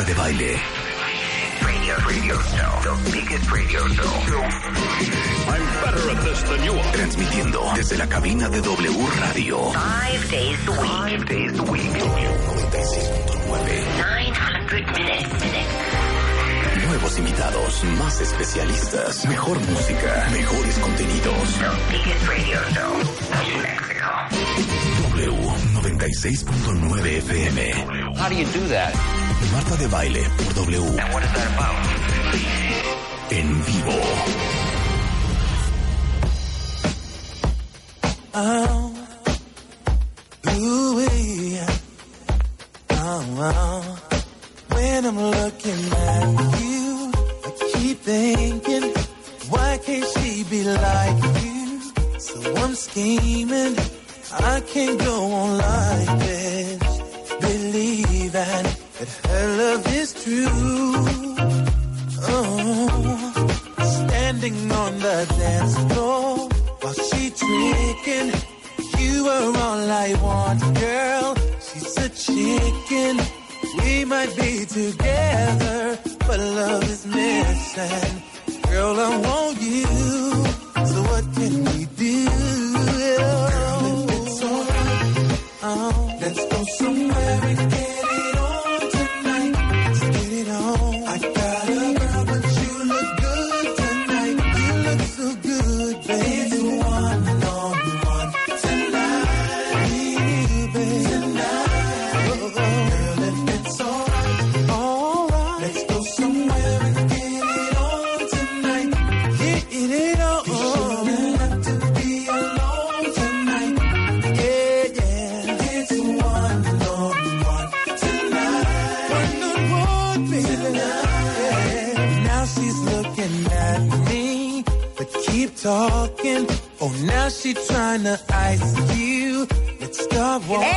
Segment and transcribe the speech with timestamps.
[0.00, 0.56] Marta de Baile.
[1.60, 2.72] Radio, radio show.
[2.82, 4.10] The biggest radio show.
[5.52, 6.92] I'm better at this than you are.
[6.92, 9.70] Transmitiendo desde la cabina de W Radio.
[9.72, 10.90] Five days a week.
[10.90, 11.82] Five days a week.
[11.82, 13.84] W96.9.
[13.98, 15.28] 900 minutes.
[16.86, 21.58] Nuevos invitados, más especialistas, mejor música, mejores contenidos.
[21.58, 22.94] The biggest radio show
[23.44, 24.08] in Mexico.
[25.10, 25.34] W
[25.82, 28.16] 96.9 FM.
[28.16, 28.94] How do you do that?
[29.52, 30.96] Marta de Baile por W.
[33.30, 34.00] En vivo.
[38.32, 38.79] Oh,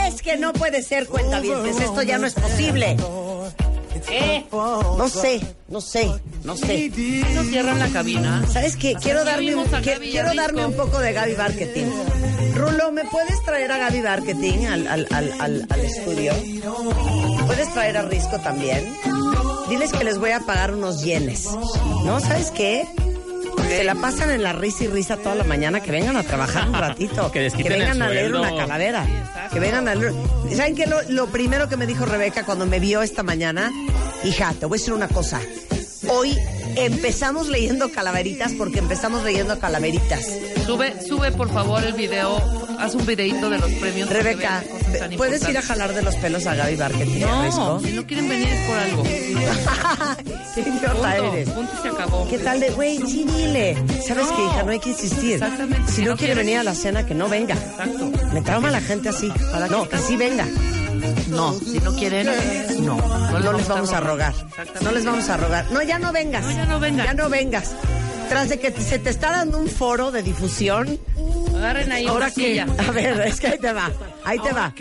[0.08, 1.80] Es que no puede ser, cuentavientes.
[1.80, 2.98] Esto ya no es posible.
[4.08, 4.46] ¿Qué?
[4.52, 5.40] No sé,
[5.70, 6.12] no sé,
[6.44, 6.92] no sé.
[7.34, 8.46] ¿No cierran la cabina?
[8.52, 8.96] ¿Sabes qué?
[8.96, 10.36] Quiero darme, un, quiero Risco.
[10.36, 11.86] darme un poco de Gaby Marketing.
[12.56, 16.34] Rulo, ¿me puedes traer a Gaby Marketing al, al, al, al, al estudio?
[17.48, 18.94] ¿Puedes traer a Risco también?
[19.70, 21.48] Diles que les voy a pagar unos yenes.
[22.04, 22.20] ¿No?
[22.20, 22.86] ¿Sabes qué?
[23.78, 25.82] Se la pasan en la risa y risa toda la mañana.
[25.82, 27.32] Que vengan a trabajar un ratito.
[27.34, 29.06] Que les quiten vengan a leer una calavera.
[29.52, 30.14] Que vengan a leer.
[30.56, 30.86] ¿Saben qué?
[30.86, 33.72] Lo, lo primero que me dijo Rebeca cuando me vio esta mañana,
[34.24, 35.42] hija, te voy a decir una cosa.
[36.10, 36.38] Hoy
[36.76, 40.26] empezamos leyendo calaveritas porque empezamos leyendo calaveritas.
[40.66, 44.10] Sube, sube por favor el video, haz un videito de los premios.
[44.10, 44.64] Rebeca,
[45.18, 47.20] ¿puedes ir a jalar de los pelos a Gaby Marketing?
[47.22, 49.04] No, si no quieren venir es por algo.
[50.56, 51.50] Qué idiota eres.
[51.50, 52.28] punto y se acabó.
[52.28, 53.76] ¿Qué tal de, güey, sí, dile?
[54.08, 54.36] ¿Sabes No.
[54.36, 54.64] qué, hija?
[54.64, 55.34] No hay que insistir.
[55.34, 55.92] Exactamente.
[55.92, 57.56] Si Si no no quiere venir a la cena, que no venga.
[57.56, 58.12] Exacto.
[58.34, 59.32] Me trauma la gente así.
[59.70, 60.46] No, que sí venga.
[61.30, 62.28] No, si no quieren,
[62.82, 62.98] no.
[63.32, 64.34] No, les vamos a rogar.
[64.82, 65.66] No les vamos a rogar.
[65.72, 66.44] No, ya no vengas.
[66.46, 67.06] No, ya no vengan.
[67.08, 67.72] Ya no vengas.
[68.30, 71.00] Tras de que se te está dando un foro de difusión.
[71.64, 72.60] Agarren ahí ¿Ahora qué?
[72.60, 73.90] A ver, es que ahí te va.
[74.26, 74.74] Ahí te va.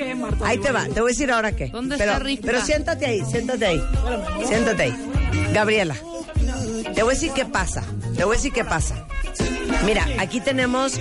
[0.45, 0.85] Ahí te va.
[0.85, 1.69] Te voy a decir ahora qué.
[1.69, 2.43] ¿Dónde pero, está Rita?
[2.45, 3.83] Pero siéntate ahí, siéntate ahí.
[4.47, 4.97] Siéntate ahí.
[5.53, 5.95] Gabriela,
[6.95, 7.85] te voy a decir qué pasa.
[8.17, 9.07] Te voy a decir qué pasa.
[9.85, 10.99] Mira, aquí tenemos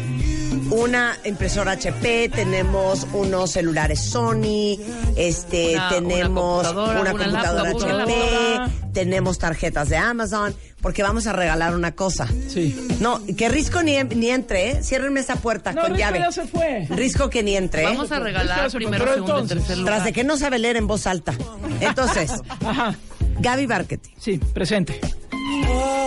[0.70, 4.78] una impresora HP, tenemos unos celulares Sony,
[5.16, 8.72] este, Una- tenemos una computadora, una una computadora laptop, una HP.
[8.94, 12.28] Tenemos tarjetas de Amazon, porque vamos a regalar una cosa.
[12.48, 12.76] Sí.
[13.00, 14.84] No, que Risco ni, ni entre, ¿eh?
[14.84, 16.20] Ciérrenme esa puerta No, con Risco llave.
[16.20, 16.86] ya se fue.
[16.90, 17.86] Risco que ni entre, ¿eh?
[17.86, 19.94] Vamos a regalar primero, segundo entonces- tercer lugar.
[19.96, 21.34] Tras de que no sabe leer en voz alta.
[21.80, 22.32] Entonces,
[22.66, 22.96] Ajá.
[23.40, 24.12] Gaby Marketing.
[24.20, 25.00] Sí, presente.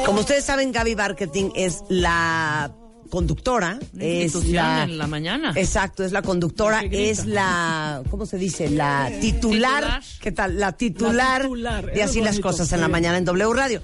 [0.07, 2.71] Como ustedes saben, Gaby Marketing es la
[3.15, 5.53] conductora, Una es la en la mañana.
[5.57, 8.69] Exacto, es la conductora, es la ¿cómo se dice?
[8.71, 10.03] La titular, Titular.
[10.21, 10.59] ¿qué tal?
[10.59, 13.81] La titular, La titular, de así las cosas en la mañana en W Radio.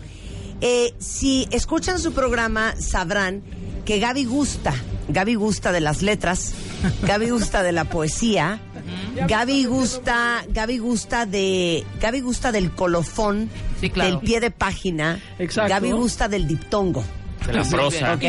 [0.61, 3.43] Eh, si escuchan su programa sabrán
[3.85, 4.75] que Gaby gusta,
[5.09, 6.53] Gaby gusta de las letras,
[7.03, 8.61] Gaby gusta de la poesía
[9.29, 13.49] Gaby gusta, Gaby gusta de, Gaby gusta del colofón,
[13.81, 14.11] Sí, claro.
[14.11, 15.21] del pie de página.
[15.39, 15.71] Exacto.
[15.71, 17.03] Gaby gusta del diptongo,
[17.51, 18.15] De la prosa.
[18.15, 18.21] ¿ok?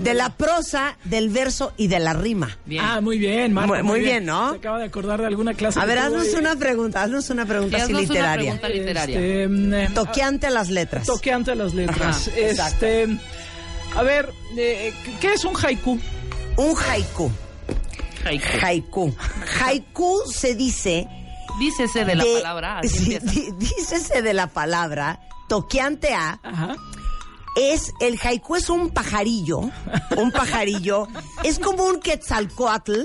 [0.00, 2.56] De la prosa, del verso y de la rima.
[2.66, 2.84] Bien.
[2.84, 3.74] Ah, muy bien, Marta.
[3.74, 4.52] Muy- muy bien, ¿no?
[4.52, 5.78] Se acaba de acordar de alguna clase.
[5.80, 8.60] A ver, haznos una pregunta, haznos una pregunta Sí, así haznos una literaria.
[8.60, 9.18] pregunta literaria.
[9.20, 11.06] Este, mm, Toqueante a las letras.
[11.06, 12.28] Toqueante a las letras.
[12.28, 12.36] Ajá,
[12.68, 13.18] este,
[13.96, 15.98] a ver, eh, ¿qué es un haiku?
[16.56, 17.30] Un haiku.
[18.24, 18.46] Haiku.
[18.62, 19.14] Haiku.
[19.60, 21.06] Haiku se dice
[21.58, 26.74] Dícese de la palabra, así sí, dícese de la palabra toqueante a Ajá.
[27.56, 29.60] Es el haiku es un pajarillo,
[30.16, 31.06] un pajarillo,
[31.44, 33.02] es como un quetzalcoatl,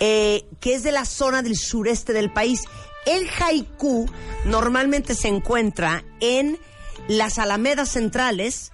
[0.00, 2.62] eh, que es de la zona del sureste del país.
[3.06, 4.06] El haiku
[4.44, 6.58] normalmente se encuentra en
[7.08, 8.72] las alamedas centrales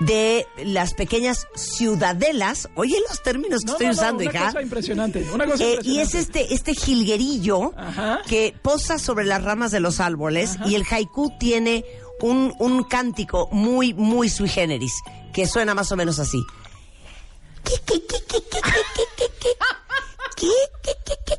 [0.00, 2.68] de las pequeñas ciudadelas.
[2.74, 4.46] Oye los términos que No, estoy no, no, usando, una hija.
[4.46, 5.26] cosa impresionante.
[5.32, 6.02] Una cosa Eh, y impresionante.
[6.02, 8.20] es este, este jilguerillo Ajá.
[8.26, 11.84] que posa sobre las ramas de los árboles y el haiku tiene
[12.22, 14.94] un, un cántico muy, muy sui generis,
[15.32, 16.42] que suena más o menos así.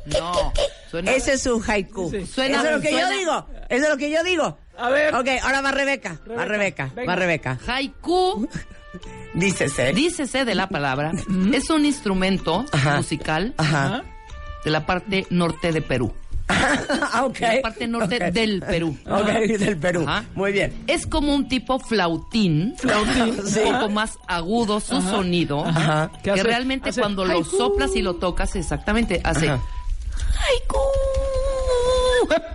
[0.06, 0.52] No,
[0.90, 1.12] suena...
[1.12, 2.10] Ese es un haiku.
[2.10, 2.26] Sí.
[2.26, 3.46] Suena- Eso es lo que suena- yo digo.
[3.68, 4.58] Eso es lo que yo digo.
[4.76, 5.14] A ver.
[5.14, 6.20] Ok, ahora va Rebeca.
[6.36, 6.90] Va Rebeca.
[6.94, 7.12] venga.
[7.12, 7.58] Va Rebeca.
[7.66, 8.48] Haiku,
[9.34, 9.92] Dícese.
[9.92, 11.12] dícese de la palabra,
[11.52, 12.96] es un instrumento Ajá.
[12.96, 14.04] musical Ajá.
[14.64, 16.14] de la parte norte de Perú.
[16.48, 17.38] Ah, ok.
[17.38, 18.96] De la parte norte del Perú.
[19.08, 19.26] Ok,
[19.58, 20.04] del Perú.
[20.06, 20.24] Ajá.
[20.34, 20.72] Muy bien.
[20.86, 23.38] Es como un tipo flautín, Flautín.
[23.40, 26.10] un poco más agudo su sonido, Ajá.
[26.16, 26.42] ¿Qué que hace?
[26.42, 27.56] realmente Hace cuando lo haiku.
[27.56, 30.78] soplas y lo tocas, exactamente, hace haiku.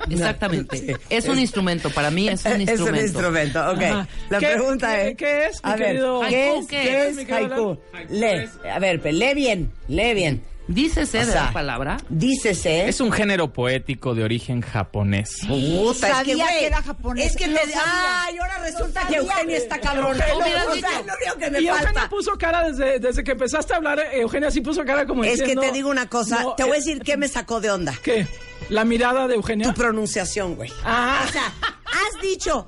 [0.09, 0.77] Exactamente.
[0.77, 0.93] Sí.
[1.09, 2.97] Es un instrumento, para mí es un Es instrumento.
[2.99, 3.81] un instrumento, ok.
[3.81, 4.07] Ajá.
[4.29, 5.15] La ¿Qué- pregunta qué- es...
[5.17, 7.17] qué es, mi A ver, querido- ¿qué Haiku, es, qué qué es?
[7.17, 7.77] es haiku?
[8.09, 10.43] Lee, a ver, lee bien, lee bien.
[10.69, 11.97] Dícese O de sea, la palabra.
[12.09, 12.87] Dícese...
[12.87, 15.37] Es un género poético de origen japonés.
[15.47, 17.57] Puta, es Sabía güey, que era japonés, Es que te...
[17.57, 18.23] sabía.
[18.23, 19.15] Ay, ahora resulta que.
[19.15, 20.15] Eugenia está cabrón.
[20.21, 20.89] Eugenia, o sea,
[21.39, 24.61] que me Y Eugenia puso cara desde, desde que empezaste a hablar, eh, Eugenia sí
[24.61, 27.01] puso cara como Es que te digo una cosa, no, te voy a eh, decir
[27.01, 27.95] qué me sacó de onda.
[28.03, 28.27] ¿Qué?
[28.69, 29.67] ¿La mirada de Eugenia?
[29.69, 30.71] Tu pronunciación, güey.
[30.83, 31.51] Ah, O sea,
[31.85, 32.67] has dicho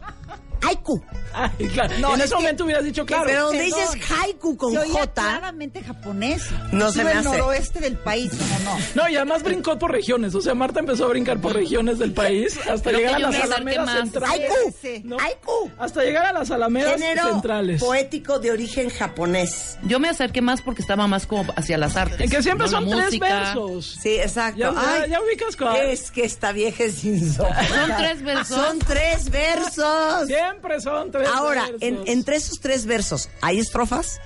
[0.61, 1.01] haiku.
[1.33, 1.93] ay, claro.
[1.99, 3.23] No, en es ese que- momento hubieras dicho claro.
[3.25, 3.89] Pero donde dices
[4.21, 6.43] haiku con Se J, claramente japonés.
[6.71, 7.29] No se me del hace.
[7.37, 8.79] noroeste del país, no, no.
[8.95, 10.35] No, y además brincó por regiones.
[10.35, 13.91] O sea, Marta empezó a brincar por regiones del país hasta llegar a las alamedas
[13.91, 14.51] centrales.
[14.83, 15.07] haiku.
[15.07, 15.17] No.
[15.19, 15.71] haiku.
[15.79, 17.81] Hasta llegar a las alamedas Género centrales.
[17.81, 19.77] poético de origen japonés.
[19.83, 22.19] Yo me acerqué más porque estaba más como hacia las artes.
[22.19, 23.25] En que siempre son tres música.
[23.25, 23.97] versos.
[24.01, 24.59] Sí, exacto.
[24.59, 25.77] Ya- ya- Ay, ya ubicas cuál.
[25.77, 27.67] Es que esta vieja es insoportable.
[27.69, 28.57] Son tres versos.
[28.57, 30.27] Son tres versos.
[30.27, 31.81] Siempre son tres Ahora, versos.
[31.81, 34.19] en- entre esos tres versos, ¿hay estrofas?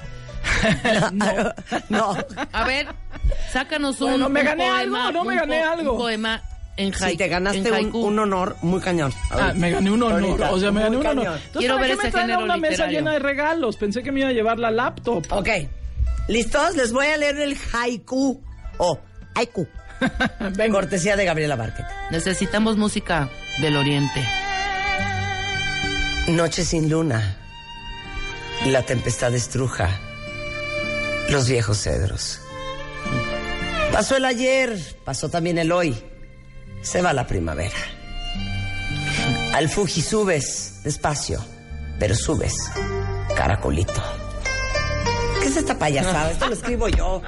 [1.90, 2.16] no.
[2.52, 2.88] A ver,
[3.52, 5.92] sácanos un, Bueno, ¿me un gané poema, algo o no me gané algo?
[5.94, 6.42] Un poema
[6.78, 7.06] en haiku.
[7.10, 8.00] Sí, te ganaste en un, haiku.
[8.00, 9.14] un honor muy cañón.
[9.32, 10.22] Ah, me gané un honor.
[10.24, 11.24] Ahorita, o sea, me gané muy un honor.
[11.26, 11.40] cañón.
[11.46, 13.00] Entonces, Quiero ¿para ver me ese traen a género una mesa literario.
[13.00, 13.78] llena de regalos?
[13.78, 15.26] Pensé que me iba a llevar la laptop.
[15.32, 15.50] Ok.
[16.28, 16.76] ¿Listos?
[16.76, 18.42] Les voy a leer el haiku.
[18.78, 19.00] O
[19.36, 19.68] haiku.
[20.56, 20.74] Venga.
[20.74, 21.86] Cortesía de Gabriela Márquez.
[22.12, 23.30] Necesitamos música
[23.62, 24.22] del oriente.
[26.28, 27.38] Noche sin luna.
[28.66, 30.00] La tempestad estruja.
[31.30, 32.40] Los viejos cedros.
[33.92, 35.96] Pasó el ayer, pasó también el hoy.
[36.82, 37.78] Se va la primavera.
[39.54, 41.46] Al Fuji subes despacio,
[42.00, 42.56] pero subes,
[43.36, 44.25] caracolito.
[45.46, 46.32] ¿Qué es esta payasada?
[46.32, 47.22] Esto lo escribo yo.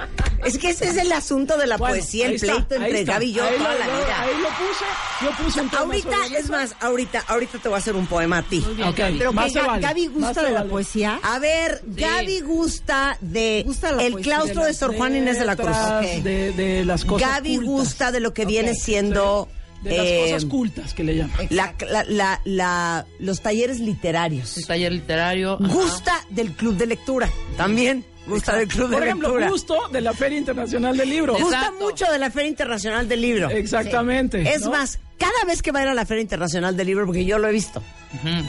[0.44, 3.04] Es que ese es el asunto de la Bueno, poesía, el pleito entre.
[3.04, 4.20] Gaby y yo Ahí toda lo- la yo- vida.
[4.22, 4.84] Ahí lo puse.
[5.24, 6.52] Yo puse un tema Ahorita, sobre es eso.
[6.52, 8.64] más, ahorita, ahorita te voy a hacer un poema a ti.
[8.84, 9.82] Ok, Pero más que vale.
[9.82, 10.70] Gaby gusta de la vale.
[10.70, 11.20] poesía.
[11.22, 14.34] A ver, Gaby gusta de Gusta la el poesía.
[14.34, 15.76] claustro de Sor Juan Inés de la Cruz.
[16.24, 17.70] De, de las cosas Gaby cultas.
[17.70, 19.48] gusta de lo que viene siendo
[19.82, 21.36] De las eh, cosas cultas que le llaman.
[21.50, 24.56] la- la- la- la- los talleres literarios.
[24.56, 25.54] Un taller literario.
[25.62, 25.72] ajá.
[25.72, 27.30] Gusta del club de lectura.
[27.56, 29.48] También gusta del club Por de ejemplo, lectura.
[29.50, 31.34] justo de la Feria Internacional del Libro.
[31.34, 31.84] Gusta Exacto.
[31.84, 33.50] mucho de la Feria Internacional del Libro.
[33.50, 34.42] Exactamente.
[34.52, 34.70] Es ¿no?
[34.72, 37.38] más, cada vez que va a ir a la Feria Internacional del Libro, porque yo
[37.38, 37.82] lo he visto.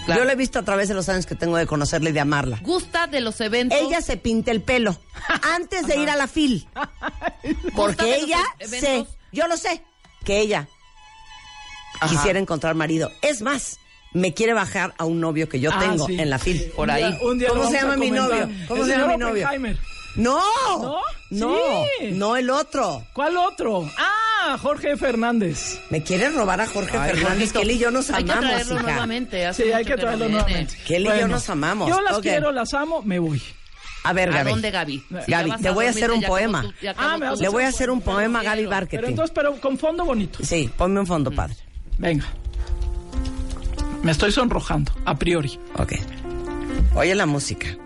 [0.06, 0.22] Claro.
[0.22, 2.20] Yo lo he visto a través de los años que tengo de conocerla y de
[2.22, 2.60] amarla.
[2.64, 3.78] Gusta de los eventos.
[3.80, 4.98] Ella se pinta el pelo
[5.54, 6.68] antes de ir a la FIL.
[7.76, 8.80] Porque ella eventos.
[8.90, 9.84] sé, yo lo sé,
[10.24, 10.68] que ella
[12.02, 12.10] Ajá.
[12.16, 13.12] quisiera encontrar marido.
[13.22, 13.78] Es más,
[14.14, 16.20] me quiere bajar a un novio que yo Ah, tengo sí.
[16.20, 16.72] en la FIL.
[16.76, 17.18] Por Un día- ahí.
[17.22, 18.50] un día ¿Cómo se llama mi novio?
[18.68, 19.48] ¿Cómo El se llama mi novio?
[20.16, 20.42] No,
[20.82, 21.02] ¿No?
[21.30, 21.56] no,
[22.00, 22.12] Sí.
[22.12, 23.06] no el otro.
[23.14, 23.88] ¿Cuál otro?
[23.98, 25.80] Ah, Jorge Fernández.
[25.92, 28.74] Me quiere robar a Jorge Ay, Fernández, él y yo nos Hay que amamos, traerlo
[28.76, 28.84] hija.
[28.84, 29.46] nuevamente.
[29.46, 30.76] hace Sí, hay que traerlo nuevamente.
[30.90, 31.88] Él y yo nos amamos.
[31.90, 33.42] Yo las quiero, las amo, me voy.
[34.04, 34.50] A ver, ¿A Gaby.
[34.52, 35.04] dónde, Gaby?
[35.26, 36.60] Si Gaby, vas te voy a hacer un poema.
[36.60, 38.66] acabó Ah, me tu- vas a Le voy a hacer un poema a Gaby.
[38.68, 38.98] Marketing.
[38.98, 40.40] Pero entonces, pero con fondo bonito.
[40.44, 41.56] Sí, ponme un fondo padre.
[42.00, 42.26] Venga.
[44.04, 45.60] Me estoy sonrojando, a priori.
[45.78, 45.94] Ok.
[46.96, 47.66] Oye la música.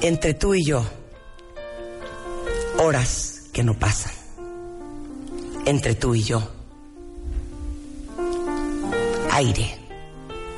[0.00, 0.84] Entre tú y yo,
[2.78, 4.12] horas que no pasan.
[5.66, 6.48] Entre tú y yo,
[9.32, 9.76] aire,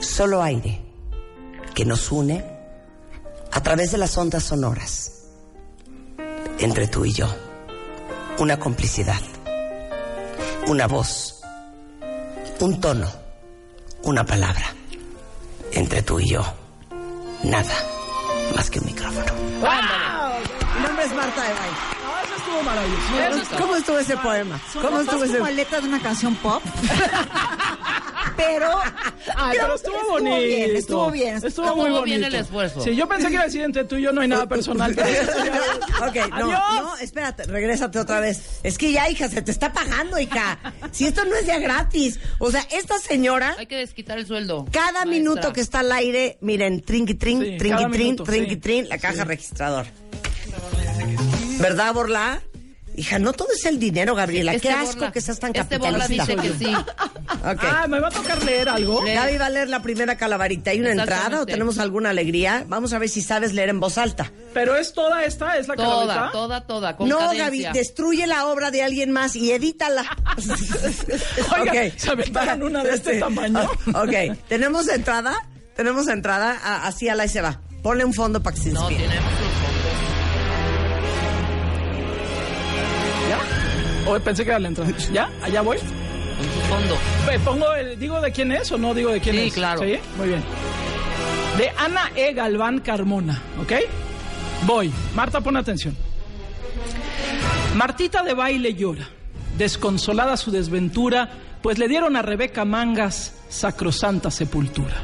[0.00, 0.80] solo aire,
[1.74, 2.44] que nos une
[3.50, 5.21] a través de las ondas sonoras.
[6.62, 7.26] Entre tú y yo,
[8.38, 9.20] una complicidad
[10.66, 11.40] una voz,
[12.60, 13.10] un tono,
[14.04, 14.72] una palabra.
[15.72, 16.42] Entre tú y yo,
[17.42, 17.74] nada
[18.54, 19.32] más que un micrófono.
[20.76, 21.76] Mi nombre es Marta de Baile.
[22.24, 23.56] Eso estuvo maravilloso.
[23.58, 24.60] ¿Cómo estuvo ese poema?
[24.80, 26.62] ¿Cómo estuvo ese como letra de una canción pop.
[28.36, 28.68] Pero.
[29.36, 30.36] Ay, pero estuvo estuvo bonito.
[30.38, 31.36] bien, estuvo bien.
[31.36, 32.26] Estuvo Estuvo muy bien bonito.
[32.26, 32.80] el esfuerzo.
[32.82, 34.92] Sí, yo pensé que iba a decir entre tú y yo no hay nada personal.
[34.94, 35.08] pero
[36.08, 36.60] Ok, no, Adiós.
[36.82, 38.60] no, espérate, regrésate otra vez.
[38.62, 40.58] Es que ya, hija, se te está pagando, hija.
[40.90, 42.18] Si esto no es ya gratis.
[42.38, 44.66] O sea, esta señora, Hay que desquitar el sueldo.
[44.72, 45.06] cada maestra.
[45.10, 48.60] minuto que está al aire, miren, trinqui, trin, Sí, trinqui, trin, minuto, trinqui, sí.
[48.60, 49.28] trin, la caja Sí.
[49.28, 49.86] registrador.
[51.60, 52.42] ¿Verdad, Borla?
[52.94, 54.52] Hija, no todo es el dinero, Gabriela.
[54.52, 56.26] Este Qué asco Borla- que seas tan Este capitalista.
[56.26, 56.74] dice que sí.
[57.44, 57.58] Ok.
[57.64, 59.02] Ah, ¿me va a tocar leer algo?
[59.02, 59.14] Lee.
[59.14, 60.70] Gaby va a leer la primera calabarita.
[60.70, 62.64] ¿Hay una entrada o tenemos alguna alegría?
[62.68, 64.30] Vamos a ver si sabes leer en voz alta.
[64.54, 66.30] Pero es toda esta, es la Toda, calavita.
[66.32, 66.96] toda, toda.
[66.96, 67.44] Con no, cadencia.
[67.46, 70.04] Gaby, destruye la obra de alguien más y edítala.
[71.60, 71.92] Oiga, Ok.
[71.96, 73.62] ¿se aventaron una de este tamaño?
[73.94, 75.34] Ok, ¿tenemos entrada?
[75.74, 77.60] Tenemos entrada, así a la y se va.
[77.82, 79.08] Ponle un fondo para que se No, inspire.
[79.08, 79.32] tenemos
[84.06, 84.90] Hoy pensé que era la entrada.
[85.12, 85.30] ¿Ya?
[85.42, 85.78] ¿Allá voy?
[85.78, 86.96] Con su fondo.
[87.44, 89.54] Pongo el, ¿Digo de quién es o no digo de quién Sí, es?
[89.54, 89.80] claro.
[89.82, 90.42] Sí, muy bien.
[91.58, 92.32] De Ana E.
[92.32, 93.72] Galván Carmona, ¿ok?
[94.66, 94.92] Voy.
[95.14, 95.96] Marta, pon atención.
[97.74, 99.08] Martita de baile llora,
[99.56, 101.28] desconsolada su desventura,
[101.62, 104.94] pues le dieron a Rebeca Mangas sacrosanta sepultura.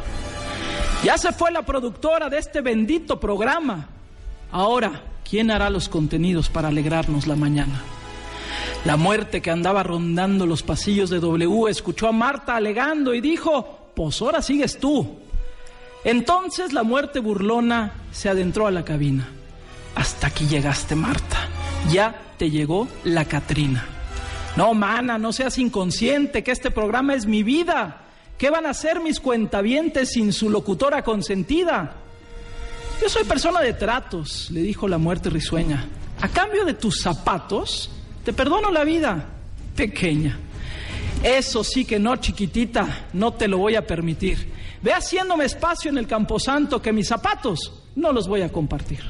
[1.04, 3.88] Ya se fue la productora de este bendito programa.
[4.50, 7.80] Ahora, ¿quién hará los contenidos para alegrarnos la mañana?
[8.88, 13.90] La muerte que andaba rondando los pasillos de W escuchó a Marta alegando y dijo,
[13.94, 15.18] pues ahora sigues tú.
[16.04, 19.28] Entonces la muerte burlona se adentró a la cabina.
[19.94, 21.36] Hasta aquí llegaste, Marta.
[21.90, 23.84] Ya te llegó la Catrina.
[24.56, 28.04] No, mana, no seas inconsciente, que este programa es mi vida.
[28.38, 31.92] ¿Qué van a hacer mis cuentavientes sin su locutora consentida?
[33.02, 35.86] Yo soy persona de tratos, le dijo la muerte risueña.
[36.22, 37.90] A cambio de tus zapatos,
[38.28, 39.24] te perdono la vida,
[39.74, 40.38] pequeña.
[41.22, 44.52] Eso sí que no, chiquitita, no te lo voy a permitir.
[44.82, 49.00] Ve haciéndome espacio en el camposanto que mis zapatos no los voy a compartir.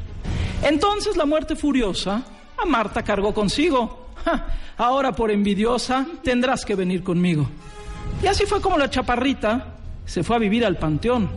[0.62, 2.22] Entonces la muerte furiosa
[2.56, 4.06] a Marta cargó consigo.
[4.76, 7.48] Ahora por envidiosa tendrás que venir conmigo.
[8.22, 11.28] Y así fue como la chaparrita se fue a vivir al panteón.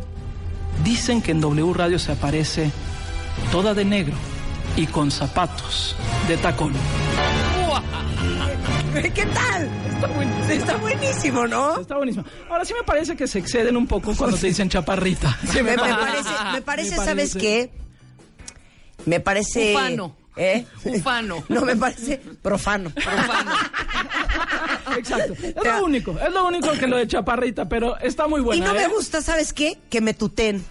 [0.83, 2.71] Dicen que en W Radio se aparece
[3.51, 4.17] toda de negro
[4.77, 5.95] y con zapatos
[6.27, 6.73] de tacón.
[9.13, 9.69] ¿Qué tal?
[10.50, 11.79] Está, buenísimo, ¿no?
[11.79, 12.25] Está buenísimo.
[12.50, 15.38] Ahora sí me parece que se exceden un poco cuando te dicen chaparrita.
[15.51, 17.71] Sí, Me, me parece, me parece, Me ¿sabes qué?
[19.05, 19.74] Me parece...
[19.74, 20.15] Ufano.
[20.36, 20.65] ¿Eh?
[20.86, 21.43] Ufano.
[21.50, 22.89] No, me parece profano.
[22.89, 23.51] Profano.
[24.97, 25.33] Exacto.
[25.43, 28.65] Es lo único, es lo único que lo de chaparrita, pero está muy Y buena.
[28.67, 28.88] no me ¿eh?
[28.88, 29.77] gusta, ¿sabes qué?
[29.89, 30.63] Que me tuten.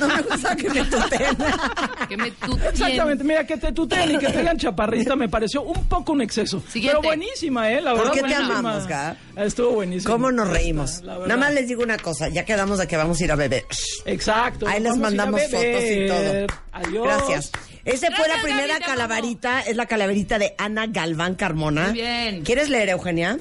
[0.00, 1.36] No me gusta que me tuten.
[2.08, 2.66] Que me tutien.
[2.72, 6.22] Exactamente, mira, que te tuteen y que te digan chaparrita me pareció un poco un
[6.22, 6.60] exceso.
[6.68, 6.98] Siguiente.
[7.00, 7.80] Pero buenísima, ¿eh?
[7.80, 9.16] La ¿Por verdad, qué te amamos, Gab?
[9.36, 10.12] Estuvo buenísimo.
[10.12, 11.02] ¿Cómo nos reímos?
[11.02, 13.64] Nada más les digo una cosa, ya quedamos de que vamos a ir a beber.
[14.06, 14.66] Exacto.
[14.66, 16.46] Ahí les mandamos fotos y todo.
[16.72, 17.04] Adiós.
[17.06, 17.52] Gracias.
[17.84, 21.86] Esa fue la primera calaverita, es la calaverita de Ana Galván Carmona.
[21.86, 22.42] Muy bien.
[22.42, 23.38] ¿Quieres leer, Eugenia?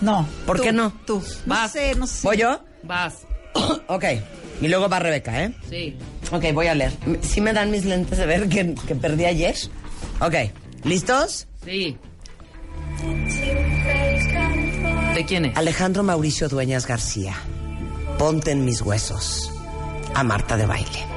[0.00, 0.28] No.
[0.46, 0.92] ¿Por tú, qué no?
[1.06, 1.22] Tú.
[1.46, 1.72] No Vas.
[1.72, 2.26] sé, no sé.
[2.26, 2.60] ¿Voy yo?
[2.82, 3.20] Vas.
[3.88, 4.04] ok.
[4.60, 5.52] Y luego va Rebeca, ¿eh?
[5.68, 5.96] Sí.
[6.30, 6.92] Ok, voy a leer.
[7.22, 9.54] ¿Sí me dan mis lentes de ver que, que perdí ayer?
[10.20, 10.34] Ok.
[10.84, 11.46] ¿Listos?
[11.64, 11.96] Sí.
[15.14, 15.56] ¿De quién es?
[15.56, 17.34] Alejandro Mauricio Dueñas García.
[18.18, 19.50] Ponte en mis huesos.
[20.14, 21.13] A Marta de baile.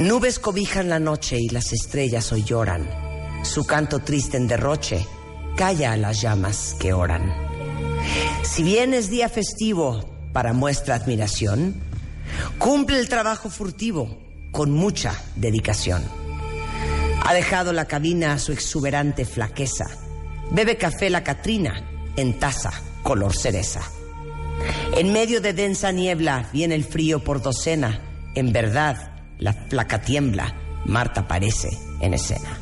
[0.00, 2.88] Nubes cobijan la noche y las estrellas hoy lloran.
[3.44, 5.06] Su canto triste en derroche
[5.56, 7.32] calla a las llamas que oran.
[8.42, 11.76] Si bien es día festivo para muestra admiración,
[12.58, 14.18] cumple el trabajo furtivo
[14.50, 16.02] con mucha dedicación.
[17.24, 19.86] Ha dejado la cabina a su exuberante flaqueza.
[20.50, 22.72] Bebe café la Catrina en taza
[23.04, 23.80] color cereza.
[24.96, 28.00] En medio de densa niebla viene el frío por docena.
[28.34, 30.54] En verdad, la flaca tiembla.
[30.84, 32.58] Marta aparece en escena.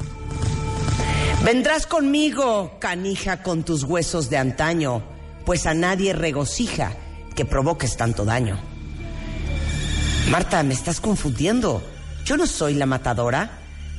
[1.44, 5.02] Vendrás conmigo, canija, con tus huesos de antaño,
[5.44, 6.92] pues a nadie regocija
[7.34, 8.60] que provoques tanto daño.
[10.30, 11.82] Marta, me estás confundiendo.
[12.24, 13.58] Yo no soy la matadora.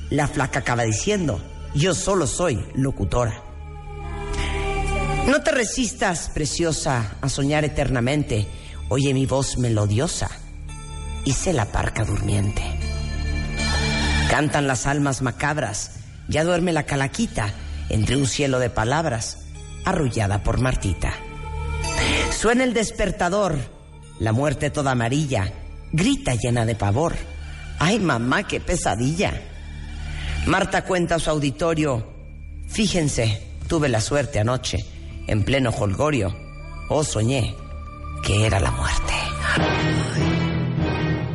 [0.10, 1.42] La flaca acaba diciendo,
[1.76, 3.44] yo solo soy locutora.
[5.28, 8.48] No te resistas, preciosa, a soñar eternamente.
[8.90, 10.30] Oye mi voz melodiosa.
[11.26, 12.64] Hice la parca durmiente.
[14.30, 15.92] Cantan las almas macabras.
[16.28, 17.54] Ya duerme la calaquita
[17.90, 19.46] entre un cielo de palabras,
[19.86, 21.14] arrullada por Martita.
[22.32, 23.58] Suena el despertador,
[24.20, 25.52] la muerte toda amarilla,
[25.92, 27.16] grita llena de pavor.
[27.80, 29.34] ¡Ay, mamá, qué pesadilla!
[30.46, 32.12] Marta cuenta a su auditorio.
[32.68, 34.86] Fíjense, tuve la suerte anoche,
[35.28, 36.36] en pleno holgorio.
[36.90, 37.56] Oh, soñé
[38.24, 40.33] que era la muerte.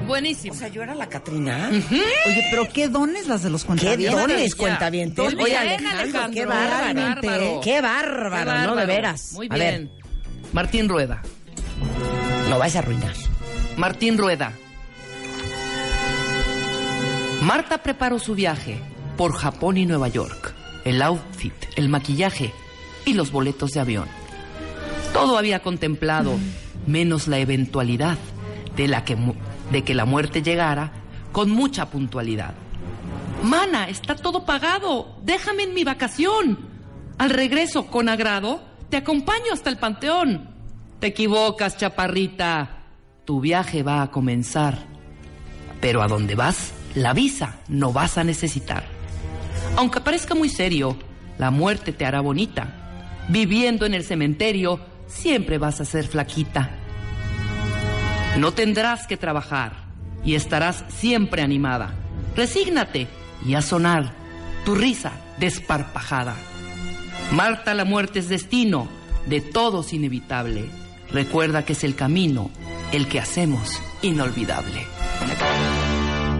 [0.08, 0.54] Buenísimo.
[0.54, 1.68] O sea, yo era la Catrina.
[1.70, 4.10] Oye, pero qué dones las de los ¿Qué cuentavientes.
[4.20, 4.56] dones, ya.
[4.56, 5.34] cuentavientes?
[5.34, 6.34] Oye, bien, Alejandro, Alejandro.
[6.34, 7.60] qué bárbaro.
[7.62, 8.76] Qué Qué bárbaro, ¿no?
[8.76, 9.32] De veras.
[9.34, 9.90] Muy A bien.
[9.94, 10.04] ver,
[10.52, 11.22] Martín Rueda.
[12.48, 13.12] no vais a arruinar.
[13.76, 14.52] Martín Rueda.
[17.42, 18.78] Marta preparó su viaje
[19.16, 20.54] por Japón y Nueva York.
[20.84, 22.52] El outfit, el maquillaje
[23.04, 24.06] y los boletos de avión.
[25.12, 26.36] Todo había contemplado,
[26.86, 28.18] menos la eventualidad
[28.76, 29.16] de, la que,
[29.70, 30.92] de que la muerte llegara
[31.32, 32.54] con mucha puntualidad.
[33.42, 35.16] Mana, está todo pagado.
[35.22, 36.58] Déjame en mi vacación.
[37.18, 38.60] Al regreso, con agrado,
[38.90, 40.50] te acompaño hasta el panteón.
[41.00, 42.82] Te equivocas, chaparrita.
[43.24, 44.86] Tu viaje va a comenzar.
[45.80, 48.84] Pero a dónde vas, la visa no vas a necesitar.
[49.76, 50.96] Aunque parezca muy serio,
[51.38, 52.74] la muerte te hará bonita.
[53.28, 56.77] Viviendo en el cementerio, siempre vas a ser flaquita.
[58.38, 59.72] No tendrás que trabajar
[60.24, 61.92] y estarás siempre animada.
[62.36, 63.08] Resígnate
[63.44, 64.12] y a sonar
[64.64, 66.36] tu risa desparpajada.
[67.32, 68.88] Marta, la muerte es destino,
[69.26, 70.66] de todos inevitable.
[71.10, 72.52] Recuerda que es el camino,
[72.92, 74.86] el que hacemos inolvidable.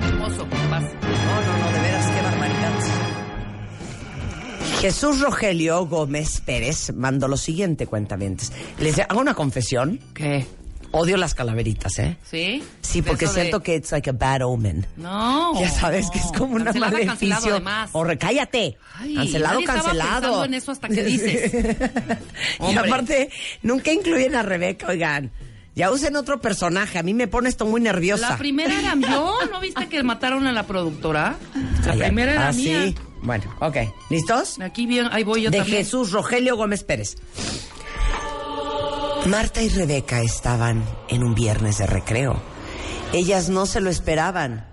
[0.01, 0.85] Hermoso, vas.
[0.85, 2.73] No, no, no, de veras, qué barbaridad.
[4.81, 8.53] Jesús Rogelio Gómez Pérez mandó lo siguiente, cuentavientes.
[8.79, 9.99] Les hago una confesión.
[10.15, 10.47] ¿Qué?
[10.91, 12.17] Odio las calaveritas, ¿eh?
[12.25, 12.63] ¿Sí?
[12.81, 14.87] Sí, porque de- siento que it's like a bad omen.
[14.97, 15.59] No.
[15.61, 17.51] Ya sabes que es como una Cancelado, cancelado, maleficio.
[17.53, 17.91] además.
[17.93, 18.79] O recállate.
[18.95, 20.45] Ay, cancelado, cancelado.
[20.45, 21.53] en eso hasta que dices.
[22.71, 23.31] y aparte,
[23.63, 25.31] nunca incluyen a Rebeca, oigan.
[25.75, 26.99] Ya usen otro personaje.
[26.99, 28.31] A mí me pone esto muy nerviosa.
[28.31, 29.35] La primera era yo.
[29.53, 31.37] ¿No viste que mataron a la productora?
[31.87, 32.85] La Ay, primera era ah, mía.
[32.87, 32.95] sí.
[33.23, 33.77] Bueno, ok.
[34.11, 34.59] ¿Listos?
[34.61, 35.79] Aquí bien, ahí voy yo de también.
[35.79, 37.17] Jesús Rogelio Gómez Pérez.
[39.27, 42.41] Marta y Rebeca estaban en un viernes de recreo.
[43.13, 44.67] Ellas no se lo esperaban.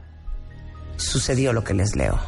[0.97, 2.19] Sucedió lo que les leo.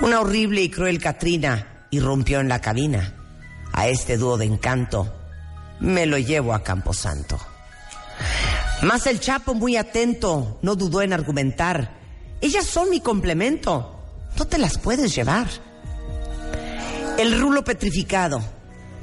[0.00, 3.14] Una horrible y cruel Catrina irrumpió en la cabina.
[3.72, 5.12] A este dúo de encanto
[5.80, 7.38] me lo llevo a Camposanto.
[8.82, 11.98] Mas el Chapo, muy atento, no dudó en argumentar.
[12.40, 14.00] Ellas son mi complemento.
[14.38, 15.48] No te las puedes llevar.
[17.18, 18.40] El rulo petrificado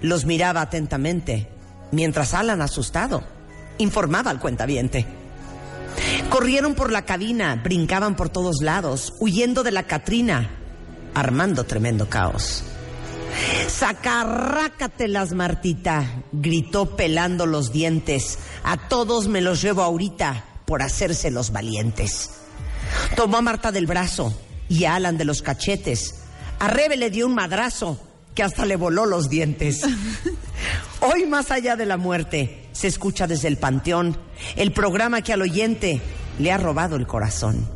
[0.01, 1.49] los miraba atentamente,
[1.95, 3.23] mientras Alan, asustado,
[3.77, 5.05] informaba al cuentaviente.
[6.29, 10.49] Corrieron por la cabina, brincaban por todos lados, huyendo de la Catrina,
[11.13, 12.63] armando tremendo caos.
[13.67, 18.39] Sacarrácatelas, Martita, gritó pelando los dientes.
[18.63, 22.31] A todos me los llevo ahorita por hacerse los valientes.
[23.15, 24.37] Tomó a Marta del brazo
[24.69, 26.23] y a Alan de los cachetes.
[26.59, 27.99] A Rebe le dio un madrazo
[28.35, 29.81] que hasta le voló los dientes.
[30.99, 34.17] Hoy, más allá de la muerte, se escucha desde el panteón
[34.55, 36.01] el programa que al oyente
[36.37, 37.67] le ha robado el corazón.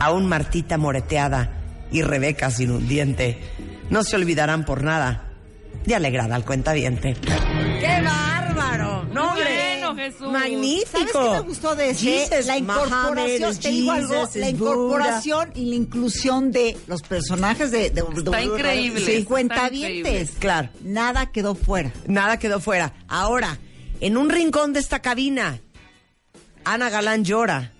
[0.00, 3.38] Aún Martita moreteada y Rebeca sin un diente
[3.90, 5.32] no se olvidarán por nada
[5.86, 7.14] de alegrar al cuentaviente.
[7.14, 9.04] ¡Qué bárbaro!
[9.12, 9.67] ¡No, hombre!
[9.94, 10.30] Jesús.
[10.32, 10.98] ¡Magnífico!
[10.98, 12.00] ¿Sabes qué me gustó de ese?
[12.28, 17.02] Jesus, la incorporación, Mohammed, te digo algo, Jesus, la incorporación y la inclusión de los
[17.02, 19.98] personajes de, de, de- Está de- increíble, sí, está cuentavientes.
[20.12, 20.30] increíble.
[20.38, 20.68] Claro.
[20.82, 21.92] Nada quedó fuera.
[22.06, 22.92] Nada quedó fuera.
[23.08, 23.58] Ahora,
[24.00, 25.60] en un rincón de esta cabina,
[26.64, 27.72] Ana Galán llora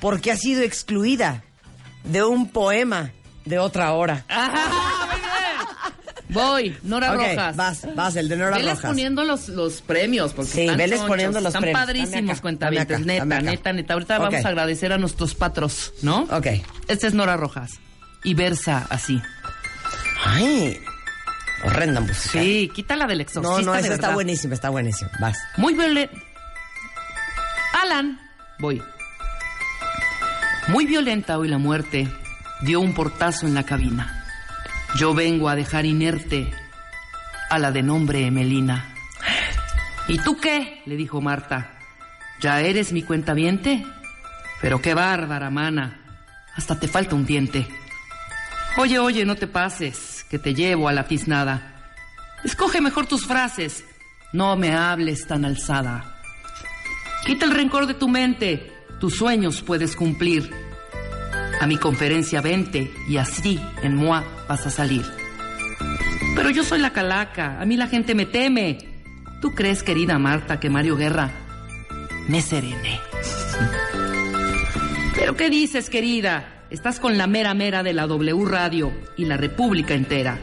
[0.00, 1.42] porque ha sido excluida
[2.04, 3.12] de un poema
[3.44, 4.24] de otra hora.
[4.28, 4.97] Ajá.
[6.30, 7.56] Voy, Nora Rojas.
[7.56, 8.90] vas, vas, el de Nora Veles Rojas.
[8.90, 11.80] poniendo los, los premios, porque Sí, están veles poniendo los están premios.
[11.80, 13.40] Padrísimos, cuentavientes, neta, acá.
[13.40, 13.92] neta, neta.
[13.94, 16.22] Ahorita vamos a agradecer a nuestros patros, ¿no?
[16.30, 16.46] Ok.
[16.88, 17.78] Esta es Nora Rojas.
[18.24, 19.20] Y versa así.
[20.24, 20.78] Ay,
[21.64, 22.40] Horrenda música.
[22.40, 25.10] Sí, quítala del No, exorcista no, de esa está buenísima, está buenísima.
[25.20, 25.38] Vas.
[25.56, 26.14] Muy violenta.
[27.82, 28.20] Alan,
[28.58, 28.82] voy.
[30.68, 32.08] Muy violenta hoy la muerte
[32.62, 34.17] dio un portazo en la cabina.
[34.96, 36.50] Yo vengo a dejar inerte
[37.50, 38.94] a la de nombre Emelina.
[40.08, 40.82] ¿Y tú qué?
[40.86, 41.78] le dijo Marta.
[42.40, 43.84] ¿Ya eres mi cuentaviente?
[44.60, 46.00] Pero qué bárbara, mana.
[46.56, 47.68] Hasta te falta un diente.
[48.76, 51.74] Oye, oye, no te pases, que te llevo a la tiznada.
[52.44, 53.84] Escoge mejor tus frases.
[54.32, 56.16] No me hables tan alzada.
[57.24, 58.72] Quita el rencor de tu mente.
[59.00, 60.67] Tus sueños puedes cumplir.
[61.60, 65.04] A mi conferencia vente y así en Moa vas a salir.
[66.36, 67.60] Pero yo soy la calaca.
[67.60, 68.78] A mí la gente me teme.
[69.40, 71.30] ¿Tú crees, querida Marta, que Mario Guerra
[72.28, 73.00] me serene?
[75.14, 76.64] ¿Pero qué dices, querida?
[76.70, 80.38] Estás con la mera mera de la W Radio y la República entera.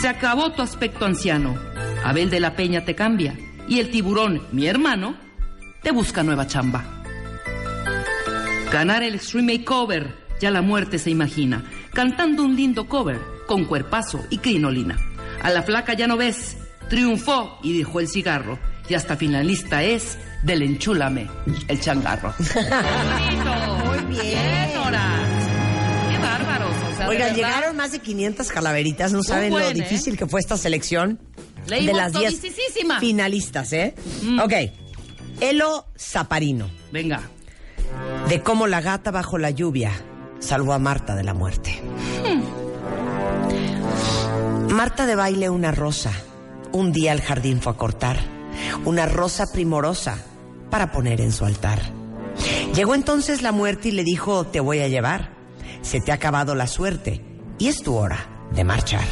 [0.00, 1.56] Se acabó tu aspecto anciano.
[2.04, 3.36] Abel de la Peña te cambia.
[3.68, 5.16] Y el tiburón, mi hermano,
[5.82, 6.84] te busca nueva chamba.
[8.70, 11.64] Ganar el Extreme Makeover, ya la muerte se imagina.
[11.92, 14.98] Cantando un lindo cover, con cuerpazo y crinolina.
[15.42, 16.56] A la flaca ya no ves,
[16.88, 18.58] triunfó y dejó el cigarro.
[18.88, 21.28] Y hasta finalista es del Enchúlame,
[21.68, 22.32] el changarro.
[23.84, 24.70] Muy bien.
[26.10, 26.74] Qué bárbaros.
[26.92, 29.12] O sea, Oigan, llegaron más de 500 calaveritas.
[29.12, 29.74] No saben lo ¿eh?
[29.74, 31.18] difícil que fue esta selección
[31.66, 33.00] Leímos de las 10 todisísima.
[33.00, 33.94] finalistas, ¿eh?
[34.22, 34.38] Mm.
[34.40, 34.52] Ok.
[35.40, 36.70] Elo Zaparino.
[36.92, 37.22] Venga.
[38.28, 39.92] De cómo la gata bajo la lluvia
[40.46, 41.82] salvó a Marta de la muerte.
[44.70, 46.12] Marta de baile una rosa.
[46.72, 48.18] Un día al jardín fue a cortar.
[48.84, 50.18] Una rosa primorosa
[50.70, 51.80] para poner en su altar.
[52.74, 55.30] Llegó entonces la muerte y le dijo, te voy a llevar.
[55.82, 57.24] Se te ha acabado la suerte
[57.58, 59.04] y es tu hora de marchar.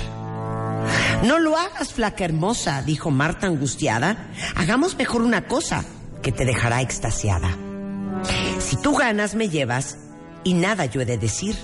[1.24, 4.30] No lo hagas, flaca hermosa, dijo Marta angustiada.
[4.54, 5.84] Hagamos mejor una cosa
[6.22, 7.48] que te dejará extasiada.
[8.58, 9.98] Si tú ganas, me llevas
[10.44, 11.56] y nada yo he de decir.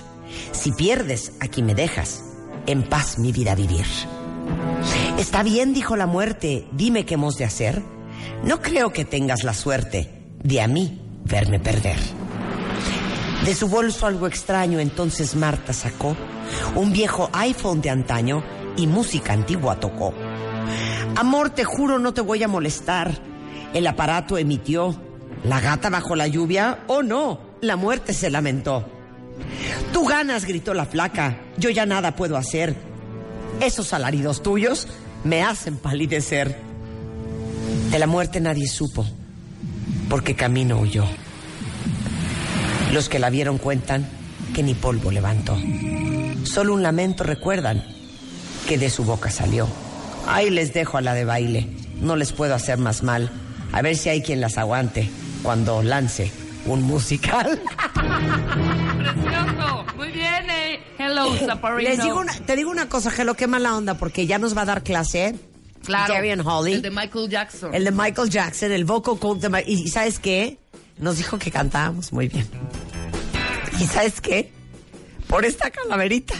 [0.51, 2.23] Si pierdes, aquí me dejas.
[2.65, 3.85] En paz mi vida vivir.
[5.17, 7.81] Está bien, dijo la muerte, dime qué hemos de hacer.
[8.43, 10.09] No creo que tengas la suerte
[10.43, 11.97] de a mí verme perder.
[13.45, 16.15] De su bolso algo extraño entonces Marta sacó
[16.75, 18.43] un viejo iPhone de antaño
[18.77, 20.13] y música antigua tocó.
[21.15, 23.11] Amor, te juro no te voy a molestar.
[23.73, 24.95] El aparato emitió.
[25.43, 26.83] ¿La gata bajo la lluvia?
[26.87, 28.89] Oh no, la muerte se lamentó.
[29.93, 31.37] Tú ganas, gritó la flaca.
[31.57, 32.75] Yo ya nada puedo hacer.
[33.59, 34.87] Esos alaridos tuyos
[35.23, 36.57] me hacen palidecer.
[37.91, 39.05] De la muerte nadie supo,
[40.09, 41.05] porque camino huyó.
[42.93, 44.07] Los que la vieron cuentan
[44.55, 45.57] que ni polvo levantó.
[46.43, 47.83] Solo un lamento recuerdan
[48.67, 49.67] que de su boca salió.
[50.27, 51.67] Ahí les dejo a la de baile.
[52.01, 53.29] No les puedo hacer más mal.
[53.71, 55.09] A ver si hay quien las aguante
[55.43, 56.31] cuando lance
[56.65, 57.61] un musical.
[57.93, 59.85] Precioso.
[59.95, 60.79] Muy bien, eh.
[60.97, 61.89] Hello, Zaparino.
[61.89, 64.61] Les digo una- te digo una cosa, Gelo, qué mala onda, porque ya nos va
[64.61, 65.25] a dar clase.
[65.27, 65.35] ¿eh?
[65.85, 66.13] Claro.
[66.13, 66.73] Darian Holly.
[66.73, 67.73] El de Michael Jackson.
[67.73, 70.59] El de Michael Jackson, el vocal coach de Y ¿sabes qué?
[70.97, 72.47] Nos dijo que cantábamos muy bien.
[73.79, 74.51] ¿Y sabes qué?
[75.27, 76.35] Por esta calaverita,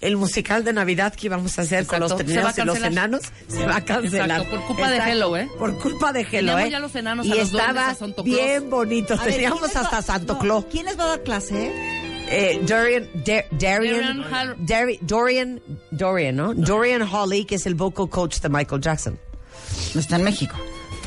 [0.00, 3.66] el musical de Navidad que íbamos a hacer con los trineos y los enanos se
[3.66, 4.42] va a cancelar.
[4.42, 5.48] Exacto, por culpa de Hello, ¿eh?
[5.58, 6.70] Por culpa de Hello, Teníamos ¿eh?
[6.70, 8.36] ya los enanos y a los estaba a Santo Claus.
[8.38, 9.14] bien bonito.
[9.14, 10.64] A Teníamos ¿quién les hasta va- Santo no, Claus.
[10.70, 11.72] ¿Quién les va a dar clase?
[12.30, 16.54] Eh, Dorian, Da- Darian, Darian Hall- Dari- Dorian, Dorian, ¿no?
[16.54, 19.18] Dorian Holly, que es el vocal coach de Michael Jackson.
[19.94, 20.54] No está en México.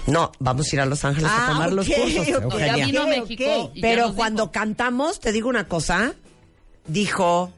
[0.07, 2.27] No, vamos a ir a Los Ángeles Ah, a tomar los cursos.
[2.27, 2.43] ok.
[2.43, 2.75] Eugenia.
[2.77, 3.71] Ya vino a México.
[3.79, 4.51] Pero cuando dijo.
[4.51, 6.15] cantamos, te digo una cosa,
[6.87, 7.53] dijo,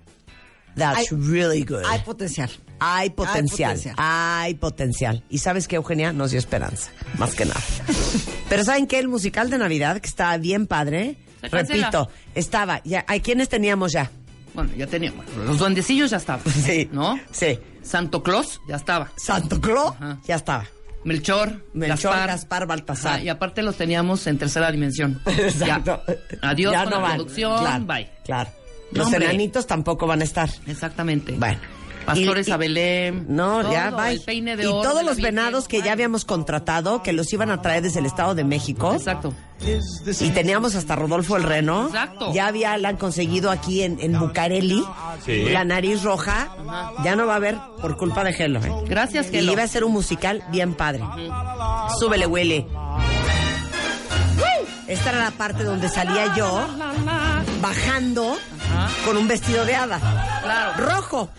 [0.76, 1.84] that's Hay- really good.
[1.86, 2.50] Hay potencial.
[2.80, 3.96] Hay potencial, potencial.
[3.98, 5.24] hay potencial.
[5.30, 7.62] Y sabes que Eugenia nos dio esperanza, más que nada.
[8.50, 9.00] Pero ¿saben qué?
[9.00, 11.88] El musical de Navidad, que está bien padre, Se cancela.
[11.92, 14.12] repito, estaba, ya, ¿a quiénes teníamos ya?
[14.54, 15.26] Bueno, ya teníamos.
[15.48, 16.44] Los duendecillos ya estaban.
[16.66, 16.90] Sí.
[16.92, 17.18] ¿No?
[17.32, 17.58] Sí.
[17.82, 19.12] Santo Claus ya estaba.
[19.18, 20.20] Santo Claus, Ajá.
[20.26, 20.66] ya estaba.
[21.06, 23.24] Melchor, Melchor, Gaspar, Gaspar, Baltasar.
[23.24, 25.22] Y aparte los teníamos en tercera dimensión.
[25.26, 26.02] Exacto.
[26.08, 26.50] Ya.
[26.50, 27.16] Adiós Ya con no la van.
[27.18, 27.60] producción.
[27.60, 28.10] Claro, Bye.
[28.24, 28.50] Claro.
[29.00, 29.26] Los hombre.
[29.26, 30.50] enanitos tampoco van a estar.
[30.68, 31.34] Exactamente.
[31.38, 31.60] Bueno.
[32.06, 33.26] Pastores Y- y- a Belén.
[33.30, 37.50] No, todo, ya, de y todos los venados que ya habíamos contratado, que los iban
[37.50, 38.94] a traer desde el Estado de México.
[38.94, 39.34] Exacto.
[40.20, 41.86] Y teníamos hasta Rodolfo el Reno.
[41.88, 42.34] Exacto.
[42.34, 44.84] Ya había, la han conseguido aquí en, en Bucareli.
[45.26, 45.46] Sí.
[45.46, 46.50] La nariz roja.
[47.06, 48.60] Ya no va a haber por culpa de Gelo.
[48.60, 48.70] ¿eh?
[48.86, 49.54] Gracias, Y Gelo.
[49.54, 51.04] iba a ser un musical bien padre.
[52.02, 52.68] Súbele, huele.
[54.88, 56.68] Esta era la parte donde salía yo
[57.64, 58.38] bajando
[58.74, 58.90] Ajá.
[59.06, 59.98] con un vestido de hada.
[60.44, 60.86] Claro.
[60.86, 61.30] Rojo.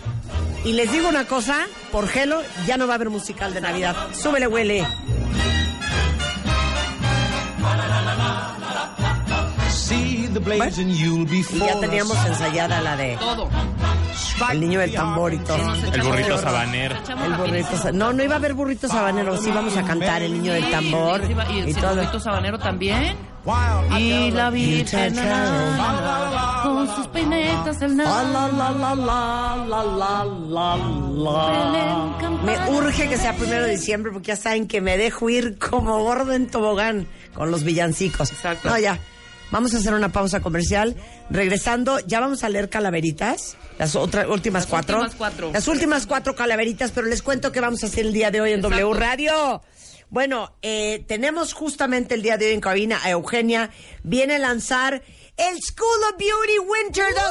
[0.65, 3.95] Y les digo una cosa, por Gelo ya no va a haber musical de Navidad.
[4.15, 4.87] Súbele, huele.
[10.41, 13.17] Y ya teníamos ensayada la de...
[13.17, 13.49] Todo.
[14.51, 15.75] El niño del tambor y todo.
[15.93, 16.97] El burrito sabanero.
[17.25, 20.53] El burrito No, no iba a haber burrito sabanero, sí íbamos a cantar el niño
[20.53, 21.23] del tambor.
[21.51, 21.95] Y el, y todo.
[21.97, 23.17] burrito sabanero también.
[23.99, 25.15] Y la virgen
[26.63, 27.95] con sus peinetas el
[32.45, 36.03] Me urge que sea primero de diciembre porque ya saben que me dejo ir como
[36.03, 38.33] gordo en tobogán con los villancicos.
[38.33, 38.71] Exacto.
[38.71, 38.99] No, ya.
[39.55, 40.97] Vamos a hacer una pausa comercial.
[41.31, 43.57] Regresando, ya vamos a leer calaveritas.
[43.79, 44.97] Las otras últimas Las cuatro.
[44.97, 45.53] últimas cuatro.
[45.53, 48.51] Las últimas cuatro calaveritas, pero les cuento que vamos a hacer el día de hoy
[48.51, 48.77] en Exacto.
[48.81, 49.63] W Radio.
[50.11, 53.71] Bueno, eh, tenemos justamente el día de hoy en cabina a Eugenia.
[54.03, 55.03] Viene a lanzar
[55.37, 57.25] el School of Beauty Winter 2018.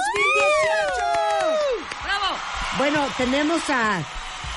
[2.05, 2.37] ¡Bravo!
[2.77, 4.01] Bueno, tenemos a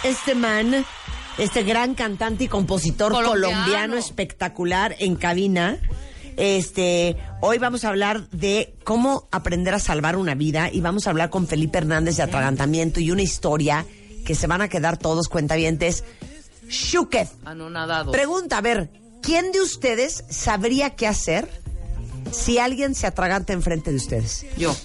[0.05, 0.85] este man,
[1.37, 3.97] este gran cantante y compositor colombiano, Colombiano.
[3.97, 5.79] espectacular en cabina.
[6.37, 11.11] Este, hoy vamos a hablar de cómo aprender a salvar una vida y vamos a
[11.11, 13.87] hablar con Felipe Hernández de atragantamiento y una historia
[14.25, 16.05] que se van a quedar todos cuentavientes.
[16.69, 18.13] Shuketh, Anonadado.
[18.13, 18.91] pregunta, a ver,
[19.23, 21.49] ¿quién de ustedes sabría qué hacer
[22.33, 24.45] si alguien se atraganta enfrente de ustedes?
[24.59, 24.77] Yo.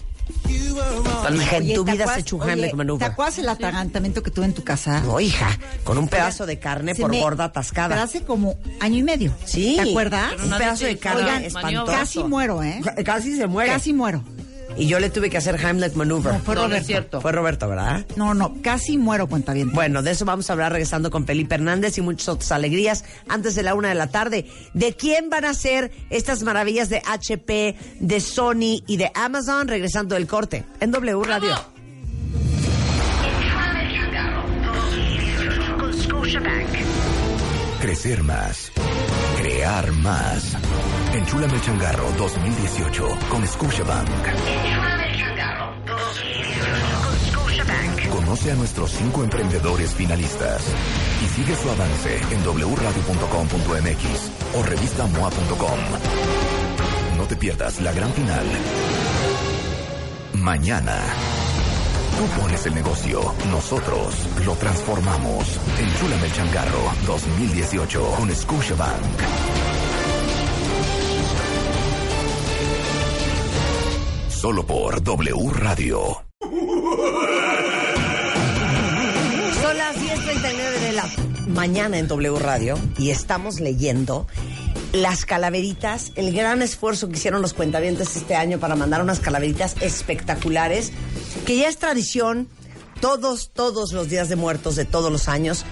[1.34, 4.46] Hija, en tu ¿te vida acuerdas- se oye, Heimlich ¿Te acuerdas el atragantamiento que tuve
[4.46, 5.02] en tu casa?
[5.02, 7.90] No, hija, con un pedazo de carne por gorda atascada.
[7.90, 9.34] Pero hace como año y medio.
[9.46, 9.78] Sí.
[9.82, 10.34] ¿Te acuerdas?
[10.44, 11.64] Un pedazo de carne oigan, espantoso.
[11.64, 11.98] maniobra.
[12.00, 12.82] Casi muero, ¿eh?
[12.84, 13.72] Ca- Casi se muere.
[13.72, 14.24] Casi muero.
[14.78, 16.34] Y yo le tuve que hacer Heimlich maneuver.
[16.34, 16.88] No, fue No, no es Roberto.
[16.88, 17.22] cierto.
[17.22, 18.06] Fue Roberto, ¿verdad?
[18.16, 19.72] No, no, casi muero, cuenta bien.
[19.72, 23.54] Bueno, de eso vamos a hablar regresando con Felipe Hernández y muchas otras alegrías antes
[23.56, 24.48] de la una de la tarde.
[24.74, 29.68] ¿De quién van a ser estas maravillas de HP, de Sony y de Amazon?
[29.68, 31.56] Regresando del corte en W Radio.
[37.82, 38.72] Crecer más.
[39.42, 40.56] Crear más.
[41.14, 44.08] Enchúlame el changarro 2018 con Scotiabank.
[44.10, 46.62] Enchúlame el changarro 2018
[47.04, 48.10] con Scotiabank.
[48.16, 50.62] Conoce a nuestros cinco emprendedores finalistas
[51.22, 55.80] y sigue su avance en wradio.com.mx o revistamoa.com.
[57.18, 58.46] No te pierdas la gran final.
[60.36, 60.98] Mañana.
[62.18, 65.60] Tú pones el negocio, nosotros lo transformamos.
[65.78, 69.91] Enchúlame el changarro 2018 con Scotiabank.
[74.42, 76.26] Solo por W Radio.
[76.40, 76.50] Son
[79.78, 81.08] las 10.39 de la
[81.50, 84.26] mañana en W Radio y estamos leyendo
[84.94, 89.76] las calaveritas, el gran esfuerzo que hicieron los cuentavientes este año para mandar unas calaveritas
[89.80, 90.92] espectaculares,
[91.46, 92.48] que ya es tradición
[93.00, 95.66] todos, todos los días de muertos de todos los años,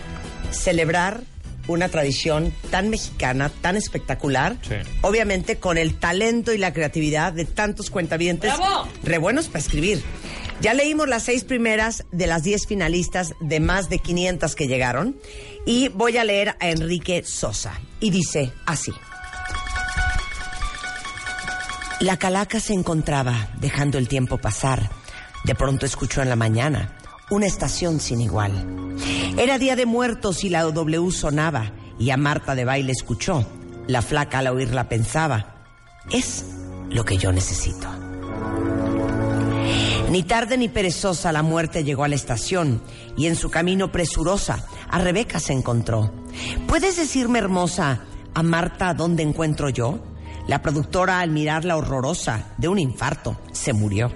[0.51, 1.23] celebrar
[1.69, 4.75] una tradición tan mexicana, tan espectacular, Sí.
[5.01, 8.87] obviamente con el talento y la creatividad de tantos cuentavientes ¡Bravo!
[9.03, 10.03] re buenos para escribir.
[10.61, 15.15] Ya leímos las seis primeras de las diez finalistas de más de 500 que llegaron
[15.65, 17.79] y voy a leer a Enrique Sosa.
[18.01, 18.91] Y dice así.
[22.01, 24.89] La calaca se encontraba dejando el tiempo pasar.
[25.43, 26.97] De pronto escuchó en la mañana
[27.29, 28.95] una estación sin igual.
[29.39, 33.47] Era día de muertos y la W sonaba y a Marta de baile escuchó.
[33.87, 35.63] La flaca al oírla pensaba,
[36.11, 36.43] es
[36.89, 37.87] lo que yo necesito.
[40.09, 42.81] Ni tarde ni perezosa la muerte llegó a la estación
[43.15, 46.11] y en su camino presurosa a Rebeca se encontró.
[46.67, 48.01] ¿Puedes decirme, hermosa,
[48.33, 49.99] a Marta dónde encuentro yo?
[50.47, 54.11] La productora al mirarla horrorosa de un infarto se murió.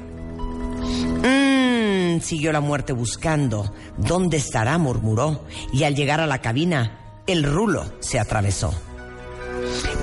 [2.22, 3.74] Siguió la muerte buscando.
[3.98, 4.78] ¿Dónde estará?
[4.78, 5.46] murmuró.
[5.72, 8.74] Y al llegar a la cabina, el rulo se atravesó.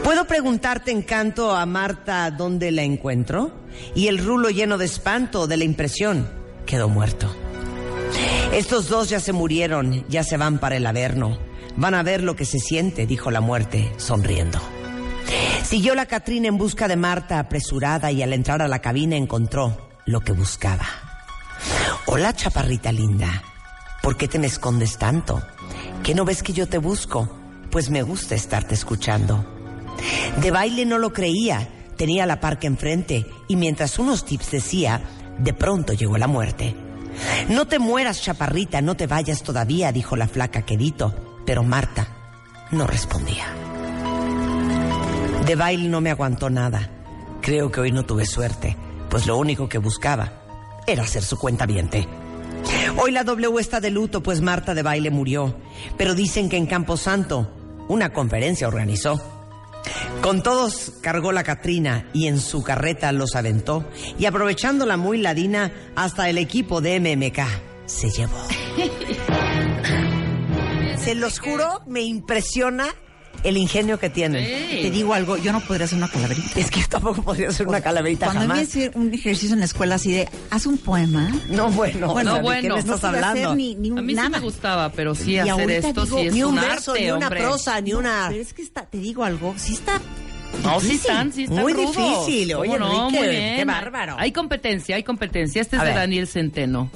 [0.05, 3.53] ¿Puedo preguntarte, encanto, a Marta dónde la encuentro?
[3.95, 6.29] Y el rulo lleno de espanto de la impresión
[6.67, 7.35] quedó muerto.
[8.53, 11.39] Estos dos ya se murieron, ya se van para el averno.
[11.77, 14.59] Van a ver lo que se siente, dijo la muerte, sonriendo.
[15.63, 19.89] Siguió la Catrina en busca de Marta apresurada y al entrar a la cabina encontró
[20.05, 21.10] lo que buscaba.
[22.07, 23.43] Hola, chaparrita linda.
[24.03, 25.43] ¿Por qué te me escondes tanto?
[26.03, 27.29] ¿Que no ves que yo te busco?
[27.71, 29.45] Pues me gusta estarte escuchando.
[30.41, 35.03] De baile no lo creía, tenía la parca enfrente y mientras unos tips decía,
[35.39, 36.75] de pronto llegó la muerte.
[37.49, 42.09] No te mueras, chaparrita, no te vayas todavía, dijo la flaca quedito, pero Marta
[42.71, 43.47] no respondía.
[45.47, 46.91] De baile no me aguantó nada.
[47.41, 48.77] Creo que hoy no tuve suerte,
[49.09, 50.40] pues lo único que buscaba
[50.93, 51.67] era ser su cuenta
[52.97, 55.57] Hoy la W está de luto, pues Marta de baile murió.
[55.97, 57.51] Pero dicen que en Camposanto
[57.89, 59.21] una conferencia organizó.
[60.23, 63.85] Con todos cargó la Catrina y en su carreta los aventó.
[64.19, 67.39] Y aprovechándola muy ladina, hasta el equipo de MMK
[67.87, 68.37] se llevó.
[70.99, 72.95] Se los juro, me impresiona
[73.45, 74.45] el ingenio que tienen.
[74.45, 76.61] Te digo algo, yo no podría hacer una calaverita.
[76.61, 78.57] Es que yo tampoco podría hacer una calaverita Cuando jamás.
[78.59, 81.31] me hice un ejercicio en la escuela así de, haz un poema.
[81.49, 83.29] No, bueno, Bueno, o sea, ¿de bueno, qué me no estás hablando?
[83.49, 84.29] hacer ni, ni un- A mí sí nada.
[84.29, 87.05] me gustaba, pero sí Y hacer esto digo, sí es ni un un verso, arte,
[87.05, 87.41] ni una hombre.
[87.41, 88.27] prosa, ni una...
[88.29, 90.01] Pero es que está, te digo algo, sí está
[90.63, 91.97] No, sí están, sí están Muy rudos.
[91.97, 92.53] difícil.
[92.53, 93.07] ¿Cómo Oye, no?
[93.07, 93.57] Enrique, Muy bien.
[93.57, 94.17] qué bárbaro.
[94.19, 95.63] Hay competencia, hay competencia.
[95.63, 95.99] Este es A de ver.
[95.99, 96.91] Daniel Centeno.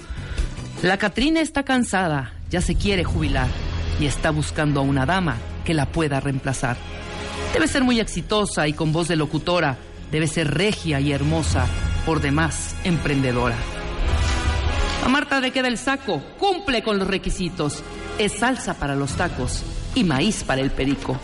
[0.83, 3.47] La Catrina está cansada, ya se quiere jubilar
[4.01, 6.77] y está buscando a una dama que la pueda reemplazar.
[7.53, 9.79] Debe ser muy exitosa y con voz de locutora.
[10.11, 11.67] Debe ser regia y hermosa,
[12.05, 13.57] por demás emprendedora.
[15.05, 17.83] A Marta le queda el saco, cumple con los requisitos.
[18.19, 19.63] Es salsa para los tacos
[19.95, 21.19] y maíz para el perico.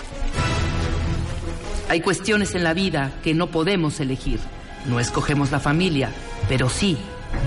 [1.88, 4.38] Hay cuestiones en la vida que no podemos elegir.
[4.86, 6.10] No escogemos la familia,
[6.48, 6.96] pero sí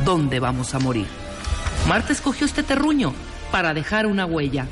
[0.05, 1.07] dónde vamos a morir.
[1.87, 3.13] Marta escogió este terruño
[3.51, 4.67] para dejar una huella.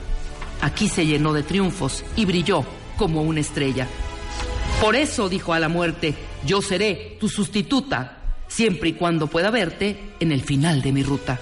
[0.61, 2.63] Aquí se llenó de triunfos y brilló
[2.97, 3.87] como una estrella.
[4.79, 10.13] Por eso dijo a la muerte, yo seré tu sustituta, siempre y cuando pueda verte
[10.19, 11.39] en el final de mi ruta.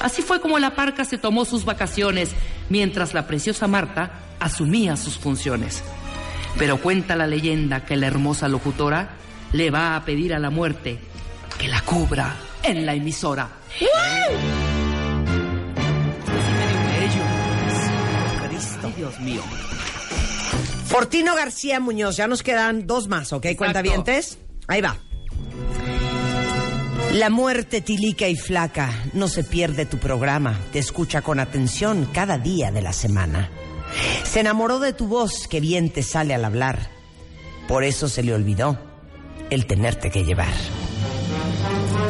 [0.00, 2.30] Así fue como la parca se tomó sus vacaciones,
[2.68, 5.82] mientras la preciosa Marta asumía sus funciones.
[6.58, 9.10] Pero cuenta la leyenda que la hermosa locutora
[9.52, 10.98] le va a pedir a la muerte
[11.58, 13.48] que la cubra en la emisora.
[19.00, 19.40] Dios mío.
[20.84, 23.46] Fortino García Muñoz, ya nos quedan dos más, ¿ok?
[23.56, 24.36] Cuentavientes.
[24.68, 24.98] Ahí va.
[27.14, 32.36] La muerte tilica y flaca, no se pierde tu programa, te escucha con atención cada
[32.36, 33.48] día de la semana.
[34.24, 36.90] Se enamoró de tu voz que bien te sale al hablar,
[37.68, 38.78] por eso se le olvidó
[39.48, 40.52] el tenerte que llevar.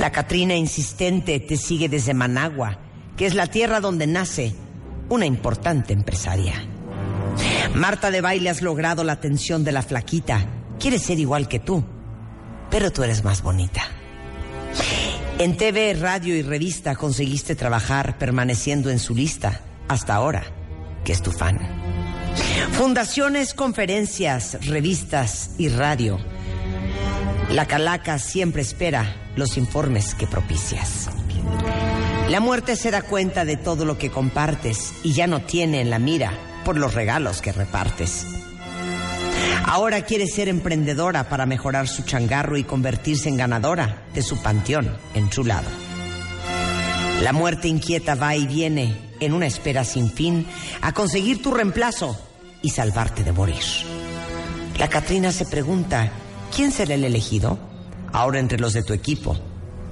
[0.00, 2.80] La Catrina insistente te sigue desde Managua,
[3.16, 4.56] que es la tierra donde nace
[5.10, 6.54] una importante empresaria.
[7.74, 10.44] Marta de baile has logrado la atención de la flaquita.
[10.78, 11.84] Quieres ser igual que tú,
[12.68, 13.82] pero tú eres más bonita.
[15.38, 20.44] En TV, radio y revista conseguiste trabajar permaneciendo en su lista hasta ahora,
[21.04, 21.58] que es tu fan.
[22.72, 26.18] Fundaciones, conferencias, revistas y radio.
[27.50, 31.08] La calaca siempre espera los informes que propicias.
[32.28, 35.90] La muerte se da cuenta de todo lo que compartes y ya no tiene en
[35.90, 36.32] la mira
[36.64, 38.26] por los regalos que repartes.
[39.64, 44.96] Ahora quiere ser emprendedora para mejorar su changarro y convertirse en ganadora de su panteón
[45.14, 45.68] en su lado.
[47.22, 50.46] La muerte inquieta va y viene en una espera sin fin
[50.80, 52.18] a conseguir tu reemplazo
[52.62, 53.62] y salvarte de morir.
[54.78, 56.10] La Catrina se pregunta,
[56.54, 57.58] ¿quién será el elegido?
[58.12, 59.36] Ahora entre los de tu equipo,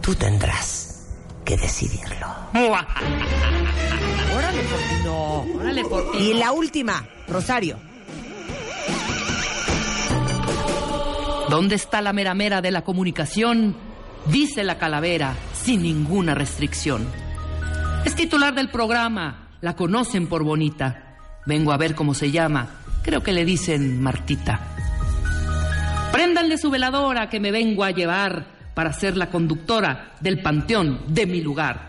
[0.00, 1.06] tú tendrás
[1.44, 2.26] que decidirlo.
[5.14, 5.84] Órale.
[6.18, 7.78] Y la última, Rosario.
[11.50, 13.74] ¿Dónde está la mera mera de la comunicación?
[14.26, 17.06] Dice la calavera, sin ninguna restricción.
[18.04, 21.16] Es titular del programa, la conocen por bonita.
[21.46, 22.68] Vengo a ver cómo se llama,
[23.02, 24.60] creo que le dicen Martita.
[26.12, 28.44] Préndanle su veladora que me vengo a llevar
[28.74, 31.87] para ser la conductora del panteón de mi lugar.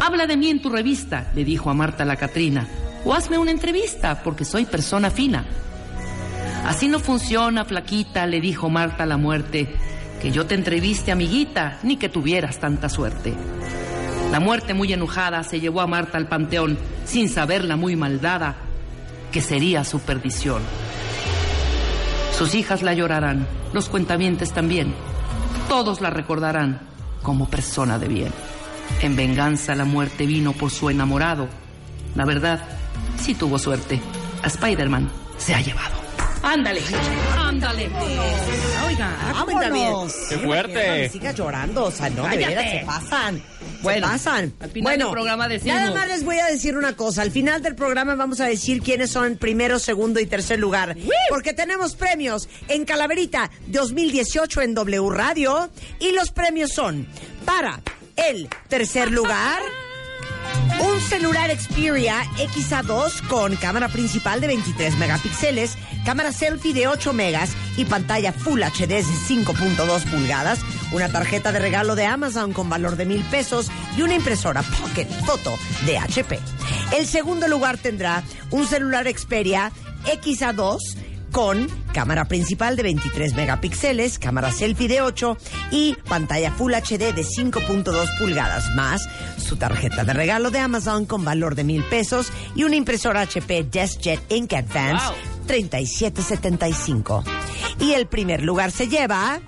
[0.00, 2.66] Habla de mí en tu revista, le dijo a Marta la Catrina,
[3.04, 5.44] o hazme una entrevista, porque soy persona fina.
[6.66, 9.74] Así no funciona, flaquita, le dijo Marta la muerte,
[10.20, 13.34] que yo te entreviste, amiguita, ni que tuvieras tanta suerte.
[14.30, 18.56] La muerte muy enojada se llevó a Marta al panteón, sin saberla muy maldada,
[19.32, 20.62] que sería su perdición.
[22.36, 24.92] Sus hijas la llorarán, los cuentavientes también.
[25.68, 26.80] Todos la recordarán
[27.22, 28.55] como persona de bien.
[29.02, 31.48] En venganza la muerte vino por su enamorado.
[32.14, 32.60] La verdad,
[33.20, 34.00] sí tuvo suerte.
[34.42, 36.06] A Spider-Man se ha llevado.
[36.42, 36.80] Ándale,
[37.36, 37.90] ándale.
[38.86, 40.14] Oiga, Vámonos.
[40.28, 41.08] ¡Qué fuerte!
[41.08, 42.54] Siga llorando, o sea, no, de Cállate.
[42.54, 43.42] veras, se pasan.
[43.82, 44.52] Bueno, se pasan.
[44.60, 45.76] al final bueno, del programa decimos.
[45.76, 47.22] Nada más les voy a decir una cosa.
[47.22, 50.96] Al final del programa vamos a decir quiénes son primero, segundo y tercer lugar.
[51.28, 55.68] Porque tenemos premios en Calaverita 2018 en W Radio.
[55.98, 57.08] Y los premios son
[57.44, 57.80] para
[58.16, 59.60] el tercer lugar.
[60.80, 67.50] Un celular Xperia XA2 con cámara principal de 23 megapíxeles, cámara selfie de 8 megas
[67.76, 70.60] y pantalla Full HD de 5.2 pulgadas,
[70.92, 75.08] una tarjeta de regalo de Amazon con valor de mil pesos y una impresora Pocket
[75.24, 76.38] Photo de HP.
[76.96, 79.72] El segundo lugar tendrá un celular Xperia
[80.04, 80.78] XA2
[81.36, 85.36] con cámara principal de 23 megapíxeles, cámara selfie de 8
[85.70, 89.06] y pantalla Full HD de 5.2 pulgadas, más
[89.36, 93.64] su tarjeta de regalo de Amazon con valor de mil pesos y una impresora HP
[93.64, 95.04] DeskJet Ink Advance
[95.46, 97.22] 3775.
[97.80, 99.38] Y el primer lugar se lleva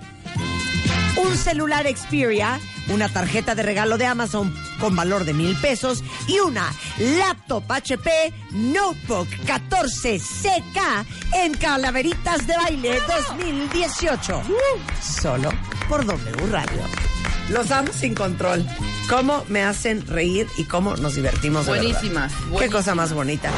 [1.19, 2.59] un celular Xperia,
[2.89, 8.09] una tarjeta de regalo de Amazon con valor de mil pesos y una laptop HP
[8.51, 11.05] Notebook 14CK
[11.35, 12.99] en Calaveritas de Baile
[13.37, 14.41] 2018.
[15.21, 15.51] Solo
[15.87, 16.81] por W Radio.
[17.49, 18.65] Los amo sin control.
[19.09, 21.65] Cómo me hacen reír y cómo nos divertimos.
[21.65, 21.87] de verdad.
[21.89, 22.71] Buenísimas, Qué buenísimas.
[22.83, 23.49] cosa más bonita.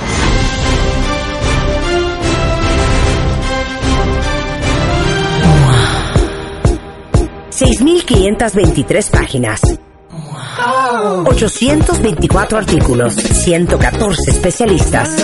[7.61, 9.61] 6.523 páginas.
[11.25, 13.13] 824 artículos.
[13.13, 15.23] 114 especialistas.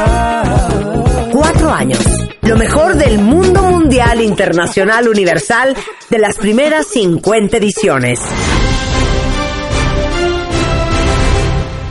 [1.31, 1.99] Cuatro años.
[2.43, 5.75] Lo mejor del mundo mundial, internacional, universal
[6.11, 8.21] de las primeras 50 ediciones.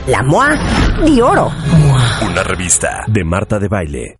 [0.07, 0.57] La MOA
[1.03, 1.51] de oro.
[2.21, 4.19] Una revista de Marta de Baile.